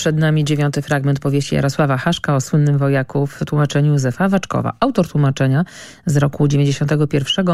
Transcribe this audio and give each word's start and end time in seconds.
Przed 0.00 0.16
nami 0.16 0.44
dziewiąty 0.44 0.82
fragment 0.82 1.20
powieści 1.20 1.54
Jarosława 1.54 1.96
Haszka 1.96 2.34
o 2.36 2.40
słynnym 2.40 2.78
wojaku 2.78 3.26
w 3.26 3.44
tłumaczeniu 3.44 3.92
Józefa 3.92 4.28
Waczkowa. 4.28 4.72
Autor 4.80 5.08
tłumaczenia 5.08 5.64
z 6.06 6.16
roku 6.16 6.48
91 6.48 7.46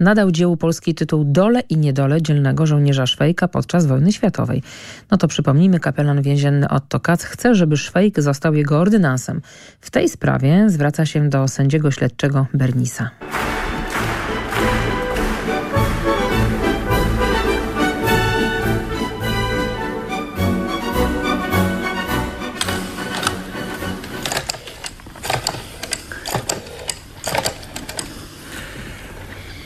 nadał 0.00 0.30
dziełu 0.30 0.56
polski 0.56 0.94
tytuł 0.94 1.24
Dole 1.24 1.60
i 1.60 1.76
niedole 1.76 2.22
dzielnego 2.22 2.66
żołnierza 2.66 3.06
Szwejka 3.06 3.48
podczas 3.48 3.86
wojny 3.86 4.12
światowej. 4.12 4.62
No 5.10 5.16
to 5.16 5.28
przypomnijmy, 5.28 5.80
kapelan 5.80 6.22
więzienny 6.22 6.68
Otto 6.68 7.00
Kac 7.00 7.24
chce, 7.24 7.54
żeby 7.54 7.76
Szwejk 7.76 8.20
został 8.20 8.54
jego 8.54 8.78
ordynansem. 8.78 9.40
W 9.80 9.90
tej 9.90 10.08
sprawie 10.08 10.70
zwraca 10.70 11.06
się 11.06 11.28
do 11.28 11.48
sędziego 11.48 11.90
śledczego 11.90 12.46
Bernisa. 12.54 13.10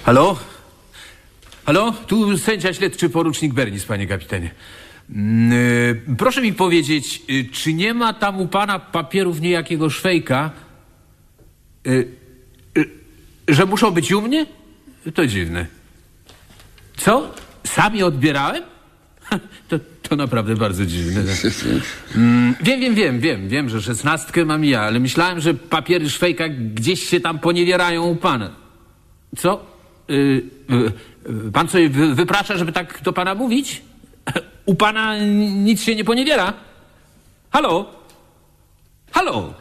Halo? 0.08 0.36
Halo? 1.66 1.92
Tu 2.06 2.38
sędzia 2.38 2.72
śledczy 2.72 3.10
porucznik 3.10 3.54
Bernis, 3.54 3.84
panie 3.84 4.06
kapitanie. 4.06 4.50
Mm, 5.10 5.52
y, 5.52 6.16
proszę 6.18 6.42
mi 6.42 6.52
powiedzieć, 6.52 7.22
y, 7.30 7.48
czy 7.52 7.74
nie 7.74 7.94
ma 7.94 8.12
tam 8.12 8.40
u 8.40 8.48
pana 8.48 8.78
papierów 8.78 9.40
niejakiego 9.40 9.90
szwejka, 9.90 10.50
y, 11.86 12.08
że 13.48 13.66
muszą 13.66 13.90
być 13.90 14.12
u 14.12 14.22
mnie? 14.22 14.46
To 15.14 15.26
dziwne. 15.26 15.66
Co? 16.96 17.34
Sam 17.64 17.96
je 17.96 18.06
odbierałem? 18.06 18.62
To, 19.68 19.78
to 20.02 20.16
naprawdę 20.16 20.56
bardzo 20.56 20.86
dziwne. 20.86 21.24
Mm, 22.16 22.54
wiem, 22.60 22.80
wiem, 22.80 22.94
wiem, 22.94 23.20
wiem, 23.20 23.48
wiem, 23.48 23.68
że 23.68 23.82
szesnastkę 23.82 24.44
mam 24.44 24.64
ja, 24.64 24.80
ale 24.80 25.00
myślałem, 25.00 25.40
że 25.40 25.54
papiery 25.54 26.10
szwejka 26.10 26.48
gdzieś 26.48 27.08
się 27.08 27.20
tam 27.20 27.38
poniewierają 27.38 28.04
u 28.04 28.16
pana. 28.16 28.50
Co? 29.36 29.77
Y, 30.10 30.42
y, 31.48 31.52
pan 31.52 31.68
sobie 31.68 31.88
wyprasza, 32.14 32.56
żeby 32.56 32.72
tak 32.72 33.02
do 33.02 33.12
pana 33.12 33.34
mówić? 33.34 33.82
U 34.66 34.74
pana 34.74 35.18
nic 35.18 35.82
się 35.82 35.94
nie 35.94 36.04
poniewiera? 36.04 36.52
Halo? 37.50 37.90
Halo? 39.12 39.54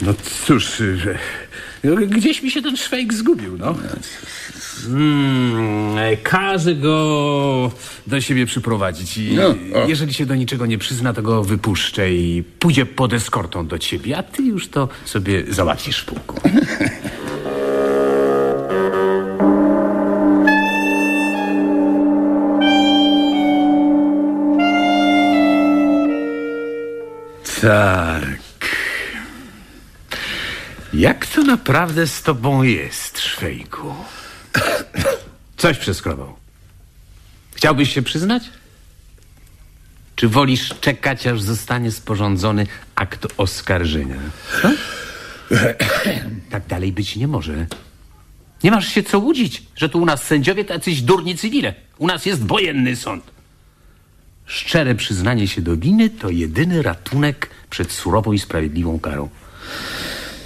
No 0.00 0.14
cóż, 0.46 0.82
gdzieś 2.06 2.42
mi 2.42 2.50
się 2.50 2.62
ten 2.62 2.76
szwejk 2.76 3.14
zgubił, 3.14 3.58
no. 3.58 3.74
Mm, 4.86 6.16
każe 6.22 6.74
go 6.74 7.72
do 8.06 8.20
siebie 8.20 8.46
przyprowadzić 8.46 9.18
i 9.18 9.34
no, 9.34 9.54
jeżeli 9.86 10.14
się 10.14 10.26
do 10.26 10.34
niczego 10.34 10.66
nie 10.66 10.78
przyzna, 10.78 11.12
to 11.12 11.22
go 11.22 11.44
wypuszczę 11.44 12.12
i 12.12 12.42
pójdzie 12.58 12.86
pod 12.86 13.12
eskortą 13.12 13.66
do 13.66 13.78
ciebie, 13.78 14.18
a 14.18 14.22
ty 14.22 14.42
już 14.42 14.68
to 14.68 14.88
sobie 15.04 15.44
załatwisz 15.48 15.98
w 15.98 16.04
pułku. 16.04 16.40
tak. 27.66 28.38
Jak 30.92 31.26
to 31.26 31.42
naprawdę 31.42 32.06
z 32.06 32.22
tobą 32.22 32.62
jest, 32.62 33.18
Szwejku? 33.18 33.94
Coś 35.56 35.78
przeskrobał. 35.78 36.36
Chciałbyś 37.54 37.94
się 37.94 38.02
przyznać? 38.02 38.42
Czy 40.16 40.28
wolisz 40.28 40.74
czekać, 40.80 41.26
aż 41.26 41.40
zostanie 41.40 41.92
sporządzony 41.92 42.66
akt 42.94 43.26
oskarżenia? 43.36 44.16
Co? 44.62 44.70
Tak 46.50 46.66
dalej 46.66 46.92
być 46.92 47.16
nie 47.16 47.28
może. 47.28 47.66
Nie 48.64 48.70
masz 48.70 48.88
się 48.88 49.02
co 49.02 49.18
łudzić, 49.18 49.62
że 49.76 49.88
tu 49.88 49.98
u 49.98 50.06
nas 50.06 50.22
sędziowie 50.22 50.64
tacyś 50.64 51.02
durni 51.02 51.36
cywile. 51.36 51.74
U 51.98 52.06
nas 52.06 52.26
jest 52.26 52.46
wojenny 52.46 52.96
sąd. 52.96 53.24
Szczere 54.46 54.94
przyznanie 54.94 55.48
się 55.48 55.62
do 55.62 55.76
winy 55.76 56.10
to 56.10 56.30
jedyny 56.30 56.82
ratunek 56.82 57.50
przed 57.70 57.92
surową 57.92 58.32
i 58.32 58.38
sprawiedliwą 58.38 59.00
karą. 59.00 59.28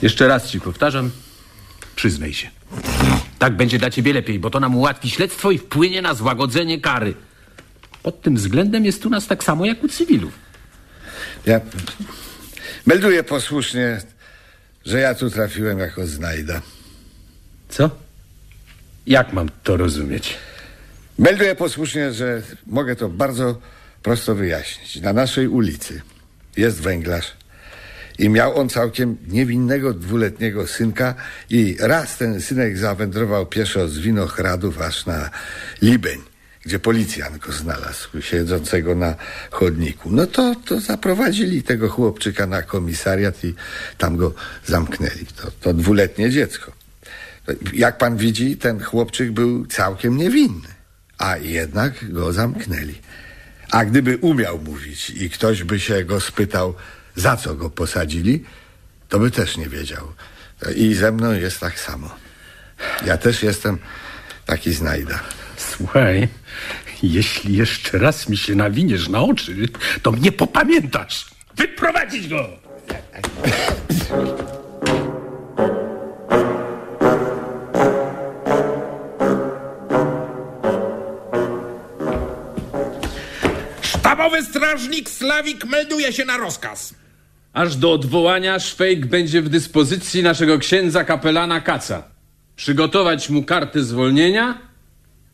Jeszcze 0.03 0.29
raz 0.29 0.51
ci 0.51 0.61
powtarzam, 0.61 1.11
przyznaj 1.97 2.35
się. 2.35 2.51
Tak 3.41 3.57
będzie 3.57 3.79
dla 3.79 3.91
ciebie 3.91 4.13
lepiej, 4.13 4.39
bo 4.39 4.51
to 4.51 4.61
nam 4.61 4.77
ułatwi 4.77 5.11
śledztwo 5.11 5.51
i 5.51 5.59
wpłynie 5.59 6.03
na 6.03 6.15
złagodzenie 6.15 6.81
kary. 6.81 7.15
Pod 8.03 8.23
tym 8.23 8.37
względem 8.37 8.85
jest 8.85 9.07
u 9.07 9.11
nas 9.11 9.27
tak 9.27 9.45
samo 9.45 9.67
jak 9.67 9.85
u 9.85 9.89
cywilów. 9.89 10.33
Ja 11.47 11.61
melduję 12.87 13.23
posłusznie, 13.23 14.01
że 14.87 15.01
ja 15.01 15.15
tu 15.15 15.31
trafiłem 15.31 15.79
jako 15.79 16.07
znajda. 16.07 16.63
Co? 17.69 17.91
Jak 19.07 19.33
mam 19.33 19.49
to 19.63 19.77
rozumieć? 19.77 20.37
Melduję 21.19 21.55
posłusznie, 21.55 22.13
że 22.13 22.43
mogę 22.67 22.97
to 22.97 23.09
bardzo 23.09 23.61
prosto 24.03 24.35
wyjaśnić. 24.35 25.01
Na 25.01 25.13
naszej 25.13 25.49
ulicy 25.49 26.03
jest 26.57 26.81
węglarz, 26.81 27.33
i 28.21 28.29
miał 28.29 28.59
on 28.59 28.69
całkiem 28.69 29.17
niewinnego 29.29 29.95
dwuletniego 29.95 30.67
synka 30.67 31.15
i 31.51 31.77
raz 31.81 32.17
ten 32.17 32.41
synek 32.41 32.79
zawędrował 32.79 33.47
pieszo 33.47 33.89
z 33.89 33.99
Winochradów 33.99 34.81
aż 34.81 35.07
na 35.07 35.31
Libeń, 35.83 36.21
gdzie 36.65 36.79
policjant 36.79 37.39
go 37.39 37.53
znalazł, 37.53 38.21
siedzącego 38.21 38.95
na 38.95 39.15
chodniku. 39.51 40.11
No 40.13 40.27
to, 40.27 40.55
to 40.65 40.81
zaprowadzili 40.81 41.63
tego 41.63 41.89
chłopczyka 41.89 42.47
na 42.47 42.63
komisariat 42.63 43.45
i 43.45 43.55
tam 43.99 44.17
go 44.17 44.35
zamknęli. 44.67 45.27
To, 45.37 45.51
to 45.61 45.75
dwuletnie 45.75 46.31
dziecko. 46.31 46.73
Jak 47.73 47.99
pan 47.99 48.17
widzi, 48.17 48.57
ten 48.57 48.81
chłopczyk 48.81 49.31
był 49.31 49.67
całkiem 49.67 50.17
niewinny, 50.17 50.69
a 51.19 51.37
jednak 51.37 52.13
go 52.13 52.33
zamknęli. 52.33 52.95
A 53.71 53.85
gdyby 53.85 54.17
umiał 54.17 54.59
mówić 54.59 55.11
i 55.11 55.31
ktoś 55.31 55.65
by 55.65 55.81
się 55.81 56.05
go 56.05 56.21
spytał, 56.21 56.75
za 57.17 57.37
co 57.37 57.55
go 57.55 57.71
posadzili, 57.71 58.45
to 59.09 59.19
by 59.19 59.31
też 59.31 59.57
nie 59.57 59.69
wiedział. 59.69 60.13
I 60.77 60.95
ze 60.95 61.13
mną 61.13 61.33
jest 61.33 61.61
tak 61.61 61.81
samo. 61.81 62.11
Ja 63.07 63.17
też 63.17 63.43
jestem 63.43 63.79
taki 64.47 64.73
znajda. 64.73 65.21
Słuchaj, 65.57 66.29
jeśli 67.03 67.57
jeszcze 67.57 67.99
raz 67.99 68.29
mi 68.29 68.37
się 68.37 68.55
nawiniesz 68.55 69.09
na 69.09 69.21
oczy, 69.21 69.69
to 70.03 70.13
mnie 70.13 70.33
popamiętasz. 70.33 71.27
Wyprowadzić 71.57 72.29
go! 72.29 72.49
Sztabowy 83.83 84.43
strażnik 84.43 85.11
Slawik 85.11 85.65
melduje 85.65 86.13
się 86.13 86.25
na 86.25 86.37
rozkaz. 86.37 87.00
Aż 87.53 87.77
do 87.77 87.93
odwołania 87.93 88.59
Szwejk 88.59 89.07
będzie 89.07 89.43
w 89.43 89.49
dyspozycji 89.49 90.23
naszego 90.23 90.59
księdza 90.59 91.05
kapelana 91.05 91.61
Kaca. 91.61 92.03
Przygotować 92.57 93.31
mu 93.31 93.43
kartę 93.45 93.83
zwolnienia 93.83 94.59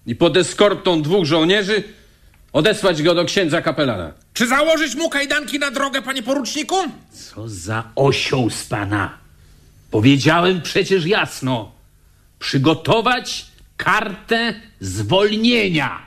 i 0.07 0.15
pod 0.17 0.37
eskortą 0.37 1.03
dwóch 1.03 1.25
żołnierzy 1.25 1.83
odesłać 2.53 3.03
go 3.03 3.15
do 3.15 3.25
księdza 3.25 3.63
kapelana. 3.63 4.13
Czy 4.35 4.47
założyć 4.47 4.95
mu 4.95 5.11
kajdanki 5.11 5.59
na 5.59 5.71
drogę, 5.71 6.03
panie 6.03 6.23
poruczniku? 6.23 6.77
Co 7.13 7.49
za 7.49 7.85
osioł 7.95 8.51
z 8.51 8.65
pana. 8.65 9.19
Powiedziałem 9.91 10.63
przecież 10.63 11.07
jasno. 11.07 11.73
Przygotować 12.39 13.47
kartę 13.77 14.55
zwolnienia. 14.81 16.06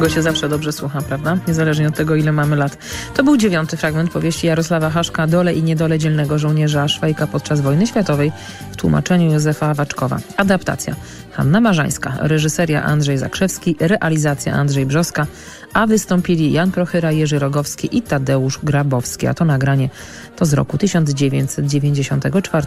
Tego 0.00 0.12
się 0.12 0.22
zawsze 0.22 0.48
dobrze 0.48 0.72
słucha, 0.72 1.02
prawda? 1.02 1.38
Niezależnie 1.48 1.88
od 1.88 1.94
tego, 1.94 2.14
ile 2.14 2.32
mamy 2.32 2.56
lat. 2.56 2.78
To 3.14 3.24
był 3.24 3.36
dziewiąty 3.36 3.76
fragment 3.76 4.10
powieści 4.10 4.46
Jarosława 4.46 4.90
Haszka 4.90 5.26
Dole 5.26 5.54
i 5.54 5.62
niedole 5.62 5.98
dzielnego 5.98 6.38
żołnierza 6.38 6.88
Szwajka 6.88 7.26
podczas 7.26 7.60
wojny 7.60 7.86
światowej 7.86 8.32
w 8.72 8.76
tłumaczeniu 8.76 9.32
Józefa 9.32 9.74
Waczkowa. 9.74 10.18
Adaptacja 10.36 10.96
Hanna 11.32 11.60
Marzańska, 11.60 12.16
reżyseria 12.20 12.82
Andrzej 12.82 13.18
Zakrzewski, 13.18 13.76
realizacja 13.80 14.52
Andrzej 14.52 14.86
Brzoska, 14.86 15.26
a 15.72 15.86
wystąpili 15.86 16.52
Jan 16.52 16.72
Prochyra, 16.72 17.12
Jerzy 17.12 17.38
Rogowski 17.38 17.96
i 17.96 18.02
Tadeusz 18.02 18.58
Grabowski. 18.62 19.26
A 19.26 19.34
to 19.34 19.44
nagranie 19.44 19.88
to 20.36 20.44
z 20.44 20.52
roku 20.52 20.78
1994. 20.78 22.66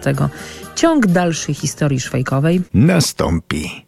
Ciąg 0.75 1.07
dalszej 1.07 1.55
historii 1.55 1.99
szwajkowej 1.99 2.61
nastąpi. 2.73 3.82